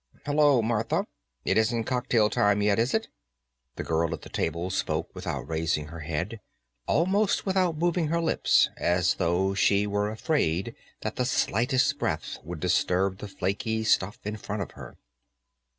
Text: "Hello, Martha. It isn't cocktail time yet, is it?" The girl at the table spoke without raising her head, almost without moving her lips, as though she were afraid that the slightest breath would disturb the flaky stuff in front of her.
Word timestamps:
"Hello, 0.25 0.63
Martha. 0.63 1.05
It 1.45 1.59
isn't 1.59 1.83
cocktail 1.83 2.31
time 2.31 2.63
yet, 2.63 2.79
is 2.79 2.95
it?" 2.95 3.09
The 3.75 3.83
girl 3.83 4.15
at 4.15 4.23
the 4.23 4.29
table 4.29 4.71
spoke 4.71 5.13
without 5.13 5.47
raising 5.47 5.89
her 5.89 5.99
head, 5.99 6.39
almost 6.87 7.45
without 7.45 7.77
moving 7.77 8.07
her 8.07 8.19
lips, 8.19 8.71
as 8.77 9.13
though 9.13 9.53
she 9.53 9.85
were 9.85 10.09
afraid 10.09 10.73
that 11.01 11.17
the 11.17 11.25
slightest 11.25 11.99
breath 11.99 12.39
would 12.43 12.59
disturb 12.59 13.19
the 13.19 13.27
flaky 13.27 13.83
stuff 13.83 14.17
in 14.25 14.37
front 14.37 14.63
of 14.63 14.71
her. 14.71 14.97